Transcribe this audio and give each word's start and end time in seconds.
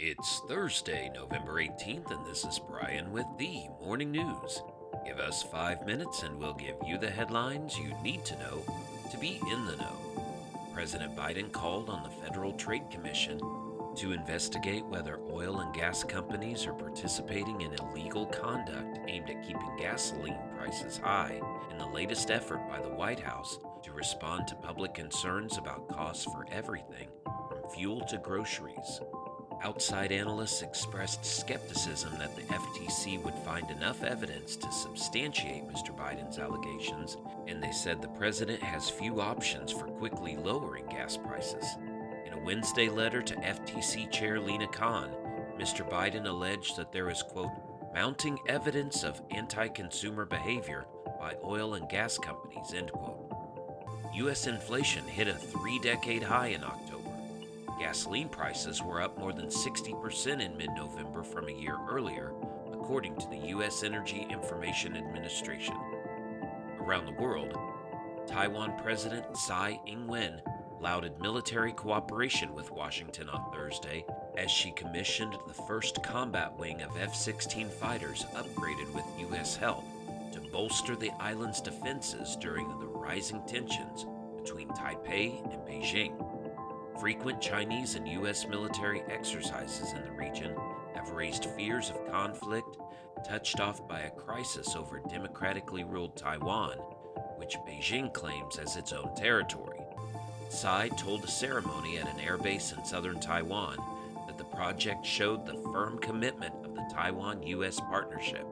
It's 0.00 0.42
Thursday, 0.46 1.10
November 1.12 1.54
18th, 1.54 2.12
and 2.12 2.24
this 2.24 2.44
is 2.44 2.60
Brian 2.60 3.10
with 3.10 3.26
the 3.36 3.64
Morning 3.82 4.12
News. 4.12 4.62
Give 5.04 5.18
us 5.18 5.42
five 5.42 5.84
minutes 5.86 6.22
and 6.22 6.38
we'll 6.38 6.54
give 6.54 6.76
you 6.86 6.98
the 6.98 7.10
headlines 7.10 7.76
you 7.76 7.92
need 8.00 8.24
to 8.26 8.38
know 8.38 8.62
to 9.10 9.18
be 9.18 9.40
in 9.50 9.66
the 9.66 9.74
know. 9.74 10.22
President 10.72 11.16
Biden 11.16 11.50
called 11.50 11.90
on 11.90 12.04
the 12.04 12.10
Federal 12.24 12.52
Trade 12.52 12.88
Commission 12.92 13.40
to 13.96 14.12
investigate 14.12 14.84
whether 14.84 15.18
oil 15.32 15.58
and 15.58 15.74
gas 15.74 16.04
companies 16.04 16.64
are 16.64 16.74
participating 16.74 17.62
in 17.62 17.74
illegal 17.74 18.26
conduct 18.26 19.00
aimed 19.08 19.28
at 19.28 19.42
keeping 19.42 19.76
gasoline 19.76 20.38
prices 20.56 20.98
high 20.98 21.40
in 21.72 21.78
the 21.78 21.86
latest 21.88 22.30
effort 22.30 22.60
by 22.68 22.80
the 22.80 22.94
White 22.94 23.18
House 23.18 23.58
to 23.82 23.90
respond 23.90 24.46
to 24.46 24.54
public 24.54 24.94
concerns 24.94 25.58
about 25.58 25.88
costs 25.88 26.24
for 26.26 26.46
everything 26.52 27.08
from 27.48 27.68
fuel 27.74 28.00
to 28.02 28.18
groceries. 28.18 29.00
Outside 29.62 30.12
analysts 30.12 30.62
expressed 30.62 31.24
skepticism 31.24 32.16
that 32.18 32.36
the 32.36 32.42
FTC 32.42 33.20
would 33.24 33.34
find 33.34 33.68
enough 33.70 34.04
evidence 34.04 34.54
to 34.54 34.70
substantiate 34.70 35.66
Mr. 35.66 35.96
Biden's 35.96 36.38
allegations, 36.38 37.16
and 37.48 37.60
they 37.60 37.72
said 37.72 38.00
the 38.00 38.08
president 38.08 38.62
has 38.62 38.88
few 38.88 39.20
options 39.20 39.72
for 39.72 39.86
quickly 39.86 40.36
lowering 40.36 40.86
gas 40.86 41.16
prices. 41.16 41.64
In 42.24 42.34
a 42.34 42.44
Wednesday 42.44 42.88
letter 42.88 43.20
to 43.20 43.34
FTC 43.34 44.10
Chair 44.12 44.38
Lina 44.38 44.68
Khan, 44.68 45.10
Mr. 45.58 45.88
Biden 45.88 46.26
alleged 46.26 46.76
that 46.76 46.92
there 46.92 47.10
is, 47.10 47.24
quote, 47.24 47.50
mounting 47.92 48.38
evidence 48.46 49.02
of 49.02 49.20
anti 49.32 49.66
consumer 49.66 50.24
behavior 50.24 50.86
by 51.18 51.34
oil 51.42 51.74
and 51.74 51.88
gas 51.88 52.16
companies, 52.16 52.74
end 52.74 52.92
quote. 52.92 53.32
U.S. 54.14 54.46
inflation 54.46 55.04
hit 55.04 55.26
a 55.26 55.34
three 55.34 55.80
decade 55.80 56.22
high 56.22 56.48
in 56.48 56.62
October 56.62 56.87
Gasoline 57.78 58.28
prices 58.28 58.82
were 58.82 59.00
up 59.00 59.16
more 59.18 59.32
than 59.32 59.46
60% 59.46 60.40
in 60.40 60.56
mid 60.56 60.70
November 60.70 61.22
from 61.22 61.48
a 61.48 61.52
year 61.52 61.78
earlier, 61.88 62.32
according 62.72 63.16
to 63.16 63.28
the 63.28 63.48
U.S. 63.48 63.84
Energy 63.84 64.26
Information 64.28 64.96
Administration. 64.96 65.76
Around 66.80 67.06
the 67.06 67.22
world, 67.22 67.56
Taiwan 68.26 68.76
President 68.82 69.24
Tsai 69.36 69.78
Ing 69.86 70.08
wen 70.08 70.42
lauded 70.80 71.20
military 71.20 71.72
cooperation 71.72 72.52
with 72.52 72.70
Washington 72.72 73.28
on 73.28 73.52
Thursday 73.52 74.04
as 74.36 74.50
she 74.50 74.72
commissioned 74.72 75.36
the 75.46 75.54
first 75.54 76.02
combat 76.02 76.56
wing 76.58 76.82
of 76.82 76.96
F 76.96 77.14
16 77.14 77.68
fighters 77.68 78.24
upgraded 78.34 78.92
with 78.92 79.04
U.S. 79.30 79.54
help 79.54 79.84
to 80.32 80.40
bolster 80.52 80.96
the 80.96 81.12
island's 81.20 81.60
defenses 81.60 82.36
during 82.36 82.68
the 82.80 82.86
rising 82.86 83.42
tensions 83.46 84.04
between 84.36 84.68
Taipei 84.68 85.42
and 85.52 85.62
Beijing. 85.62 86.37
Frequent 87.00 87.40
Chinese 87.40 87.94
and 87.94 88.08
U.S. 88.08 88.44
military 88.48 89.02
exercises 89.02 89.92
in 89.92 90.02
the 90.02 90.10
region 90.10 90.56
have 90.96 91.10
raised 91.10 91.44
fears 91.44 91.90
of 91.90 92.10
conflict, 92.10 92.76
touched 93.24 93.60
off 93.60 93.86
by 93.86 94.00
a 94.00 94.10
crisis 94.10 94.74
over 94.74 94.98
democratically 95.08 95.84
ruled 95.84 96.16
Taiwan, 96.16 96.76
which 97.36 97.56
Beijing 97.68 98.12
claims 98.12 98.58
as 98.58 98.76
its 98.76 98.92
own 98.92 99.14
territory. 99.14 99.78
Tsai 100.50 100.88
told 100.88 101.22
a 101.22 101.28
ceremony 101.28 101.98
at 101.98 102.08
an 102.08 102.18
airbase 102.20 102.76
in 102.76 102.84
southern 102.84 103.20
Taiwan 103.20 103.78
that 104.26 104.36
the 104.36 104.44
project 104.44 105.06
showed 105.06 105.46
the 105.46 105.62
firm 105.72 105.98
commitment 105.98 106.54
of 106.64 106.74
the 106.74 106.90
Taiwan 106.92 107.44
U.S. 107.44 107.78
partnership. 107.78 108.44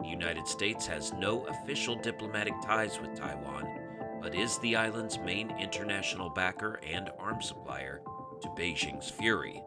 The 0.00 0.08
United 0.08 0.48
States 0.48 0.88
has 0.88 1.12
no 1.12 1.44
official 1.44 1.94
diplomatic 1.94 2.54
ties 2.64 3.00
with 3.00 3.14
Taiwan 3.14 3.79
but 4.20 4.34
is 4.34 4.58
the 4.58 4.76
island's 4.76 5.18
main 5.18 5.50
international 5.58 6.28
backer 6.28 6.80
and 6.86 7.10
arms 7.18 7.48
supplier 7.48 8.02
to 8.42 8.48
Beijing's 8.48 9.10
Fury. 9.10 9.62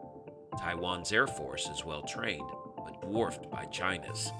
Taiwan's 0.58 1.12
Air 1.12 1.26
Force 1.26 1.68
is 1.68 1.84
well 1.84 2.02
trained, 2.02 2.48
but 2.76 3.00
dwarfed 3.02 3.50
by 3.50 3.64
China's. 3.66 4.32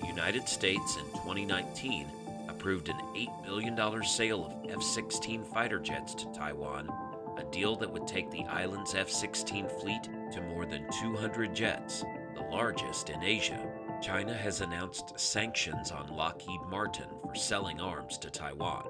The 0.00 0.06
United 0.06 0.48
States 0.48 0.96
in 0.96 1.04
2019 1.12 2.06
approved 2.48 2.88
an 2.88 2.98
$8 3.14 3.44
billion 3.44 4.04
sale 4.04 4.46
of 4.46 4.70
F 4.70 4.82
16 4.82 5.44
fighter 5.44 5.78
jets 5.78 6.14
to 6.14 6.32
Taiwan, 6.32 6.90
a 7.38 7.44
deal 7.44 7.76
that 7.76 7.92
would 7.92 8.06
take 8.06 8.30
the 8.30 8.44
island's 8.44 8.94
F 8.94 9.08
16 9.08 9.68
fleet 9.80 10.08
to 10.32 10.40
more 10.42 10.66
than 10.66 10.90
200 11.00 11.54
jets, 11.54 12.04
the 12.34 12.42
largest 12.42 13.10
in 13.10 13.22
Asia. 13.22 13.60
China 14.02 14.34
has 14.34 14.60
announced 14.60 15.18
sanctions 15.18 15.90
on 15.90 16.14
Lockheed 16.14 16.60
Martin 16.68 17.08
for 17.22 17.34
selling 17.34 17.80
arms 17.80 18.18
to 18.18 18.30
Taiwan 18.30 18.84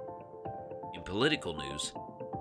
political 1.05 1.55
news, 1.55 1.93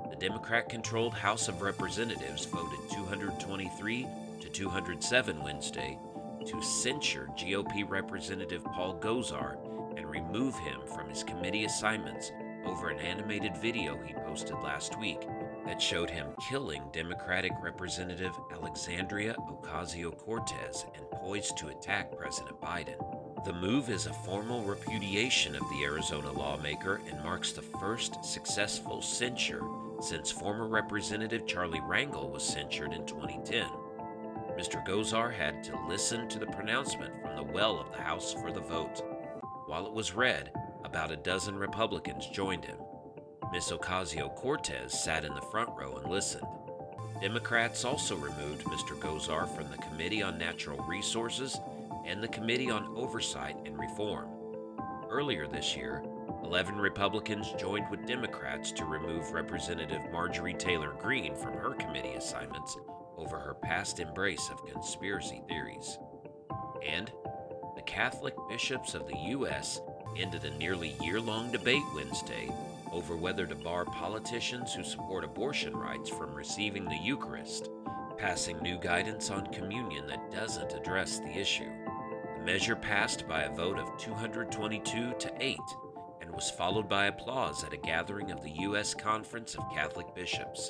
the 0.09 0.15
Democrat 0.15 0.69
controlled 0.69 1.13
House 1.13 1.47
of 1.47 1.61
Representatives 1.61 2.45
voted 2.45 2.79
223 2.91 4.07
to 4.41 4.49
207 4.49 5.43
Wednesday 5.43 5.99
to 6.45 6.61
censure 6.61 7.27
GOP 7.37 7.87
Representative 7.87 8.63
Paul 8.63 8.97
Gosar 8.99 9.57
and 9.97 10.09
remove 10.09 10.57
him 10.59 10.79
from 10.93 11.09
his 11.09 11.23
committee 11.23 11.65
assignments 11.65 12.31
over 12.65 12.89
an 12.89 12.99
animated 12.99 13.57
video 13.57 13.97
he 14.05 14.13
posted 14.13 14.55
last 14.63 14.97
week 14.99 15.21
that 15.65 15.81
showed 15.81 16.09
him 16.09 16.27
killing 16.49 16.83
Democratic 16.91 17.51
Representative 17.61 18.33
Alexandria 18.51 19.35
Ocasio 19.49 20.17
Cortez 20.17 20.85
and 20.95 21.09
poised 21.11 21.57
to 21.57 21.67
attack 21.67 22.17
President 22.17 22.59
Biden. 22.61 23.12
The 23.45 23.51
move 23.51 23.89
is 23.89 24.05
a 24.05 24.13
formal 24.13 24.63
repudiation 24.63 25.53
of 25.53 25.67
the 25.69 25.83
Arizona 25.83 26.31
lawmaker 26.31 27.01
and 27.09 27.21
marks 27.21 27.51
the 27.51 27.61
first 27.61 28.23
successful 28.23 29.01
censure 29.01 29.63
since 29.99 30.31
former 30.31 30.65
Representative 30.65 31.45
Charlie 31.45 31.81
Rangel 31.81 32.31
was 32.31 32.41
censured 32.41 32.93
in 32.93 33.05
2010. 33.05 33.67
Mr. 34.57 34.85
Gosar 34.87 35.33
had 35.33 35.61
to 35.65 35.87
listen 35.89 36.29
to 36.29 36.39
the 36.39 36.45
pronouncement 36.45 37.13
from 37.21 37.35
the 37.35 37.43
well 37.43 37.81
of 37.81 37.91
the 37.91 38.01
House 38.01 38.31
for 38.31 38.49
the 38.49 38.61
vote. 38.61 39.01
While 39.65 39.87
it 39.87 39.93
was 39.93 40.13
read, 40.13 40.51
about 40.85 41.11
a 41.11 41.17
dozen 41.17 41.57
Republicans 41.57 42.27
joined 42.27 42.63
him. 42.63 42.77
Miss 43.51 43.73
Ocasio 43.73 44.33
Cortez 44.35 45.03
sat 45.03 45.25
in 45.25 45.33
the 45.33 45.41
front 45.41 45.69
row 45.77 45.97
and 45.97 46.09
listened. 46.09 46.47
Democrats 47.19 47.83
also 47.83 48.15
removed 48.15 48.63
Mr. 48.65 48.97
Gosar 48.97 49.53
from 49.53 49.69
the 49.69 49.77
Committee 49.77 50.23
on 50.23 50.37
Natural 50.37 50.77
Resources 50.85 51.59
and 52.05 52.21
the 52.21 52.27
Committee 52.27 52.69
on 52.69 52.93
Oversight 52.95 53.57
and 53.65 53.77
Reform. 53.77 54.29
Earlier 55.09 55.47
this 55.47 55.75
year, 55.75 56.03
11 56.43 56.77
Republicans 56.77 57.53
joined 57.57 57.89
with 57.89 58.05
Democrats 58.05 58.71
to 58.73 58.85
remove 58.85 59.31
Representative 59.31 60.01
Marjorie 60.11 60.53
Taylor 60.53 60.93
Greene 60.99 61.35
from 61.35 61.53
her 61.53 61.73
committee 61.75 62.13
assignments 62.13 62.77
over 63.17 63.39
her 63.39 63.53
past 63.53 63.99
embrace 63.99 64.49
of 64.49 64.65
conspiracy 64.65 65.41
theories. 65.47 65.97
And 66.85 67.11
the 67.75 67.81
Catholic 67.83 68.33
bishops 68.49 68.93
of 68.93 69.07
the 69.07 69.17
U.S. 69.29 69.81
ended 70.17 70.43
a 70.43 70.57
nearly 70.57 70.95
year 71.01 71.21
long 71.21 71.51
debate 71.51 71.83
Wednesday 71.95 72.51
over 72.91 73.15
whether 73.15 73.47
to 73.47 73.55
bar 73.55 73.85
politicians 73.85 74.73
who 74.73 74.83
support 74.83 75.23
abortion 75.23 75.75
rights 75.75 76.09
from 76.09 76.35
receiving 76.35 76.85
the 76.85 76.99
Eucharist, 77.01 77.69
passing 78.17 78.57
new 78.59 78.77
guidance 78.77 79.31
on 79.31 79.47
communion 79.47 80.05
that 80.07 80.31
doesn't 80.31 80.73
address 80.73 81.19
the 81.19 81.35
issue 81.35 81.71
measure 82.43 82.75
passed 82.75 83.27
by 83.27 83.43
a 83.43 83.55
vote 83.55 83.79
of 83.79 83.97
222 83.97 85.13
to 85.17 85.33
8 85.39 85.57
and 86.21 86.31
was 86.31 86.51
followed 86.51 86.89
by 86.89 87.05
applause 87.05 87.63
at 87.63 87.73
a 87.73 87.77
gathering 87.77 88.31
of 88.31 88.41
the 88.41 88.51
U.S. 88.61 88.93
Conference 88.93 89.55
of 89.55 89.69
Catholic 89.73 90.13
Bishops. 90.13 90.69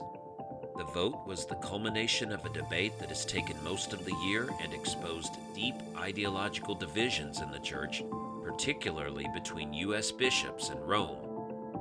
The 0.77 0.83
vote 0.83 1.25
was 1.25 1.45
the 1.45 1.55
culmination 1.55 2.31
of 2.31 2.45
a 2.45 2.53
debate 2.53 2.97
that 2.99 3.09
has 3.09 3.25
taken 3.25 3.63
most 3.63 3.93
of 3.93 4.05
the 4.05 4.15
year 4.25 4.49
and 4.61 4.73
exposed 4.73 5.37
deep 5.55 5.75
ideological 5.97 6.75
divisions 6.75 7.41
in 7.41 7.51
the 7.51 7.59
Church, 7.59 8.03
particularly 8.43 9.27
between 9.33 9.73
U.S. 9.73 10.11
bishops 10.11 10.69
and 10.69 10.79
Rome. 10.87 11.17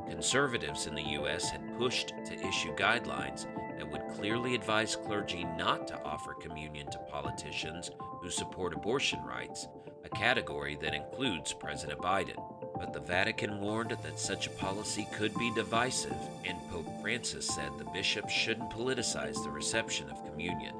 Conservatives 0.09 0.87
in 0.87 0.95
the 0.95 1.03
U.S. 1.03 1.51
had 1.51 1.79
pushed 1.79 2.09
to 2.27 2.47
issue 2.47 2.75
guidelines 2.77 3.47
that 3.79 3.91
would 3.91 4.09
clearly 4.15 4.55
advise 4.55 4.97
clergy 4.97 5.45
not 5.57 5.87
to 5.89 6.03
offer 6.05 6.35
communion 6.35 6.91
to 6.91 6.99
politicians 7.11 7.91
who 8.21 8.31
support 8.31 8.75
abortion 8.75 9.23
rights, 9.25 9.69
a 10.05 10.09
category 10.09 10.77
that 10.81 10.95
includes 10.95 11.53
President 11.53 12.01
Biden. 12.01 12.41
But 12.79 12.93
the 12.93 13.01
Vatican 13.01 13.61
warned 13.61 13.97
that 14.03 14.19
such 14.19 14.47
a 14.47 14.51
policy 14.51 15.07
could 15.13 15.37
be 15.39 15.53
divisive, 15.55 16.17
and 16.45 16.59
Pope 16.71 16.89
Francis 17.01 17.47
said 17.47 17.71
the 17.79 17.85
bishops 17.93 18.33
shouldn't 18.33 18.71
politicize 18.71 19.43
the 19.43 19.51
reception 19.51 20.11
of 20.11 20.25
communion. 20.25 20.75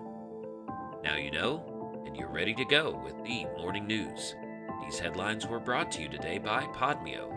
Now 1.03 1.17
you 1.17 1.31
know, 1.31 2.03
and 2.07 2.17
you're 2.17 2.29
ready 2.29 2.55
to 2.55 2.65
go 2.65 3.01
with 3.05 3.17
the 3.25 3.45
morning 3.57 3.87
news. 3.87 4.35
These 4.85 4.99
headlines 4.99 5.47
were 5.47 5.61
brought 5.61 5.91
to 5.93 6.03
you 6.03 6.09
today 6.09 6.39
by 6.39 6.65
Podmeo. 6.75 7.33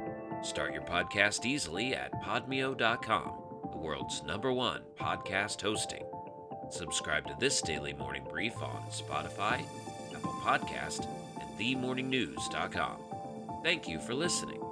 Start 0.46 0.74
your 0.74 0.84
podcast 0.84 1.46
easily 1.46 1.96
at 1.96 2.22
podmeo.com, 2.24 3.34
world's 3.86 4.24
number 4.24 4.52
one 4.52 4.82
podcast 5.00 5.62
hosting. 5.62 6.04
Subscribe 6.72 7.28
to 7.28 7.36
this 7.40 7.62
daily 7.62 7.94
morning 7.94 8.26
brief 8.28 8.60
on 8.60 8.84
Spotify, 8.90 9.62
Apple 10.12 10.34
Podcast, 10.42 11.08
and 11.40 11.60
themorningnews.com. 11.60 12.98
Thank 13.64 13.88
you 13.88 14.00
for 14.00 14.16
listening. 14.16 14.65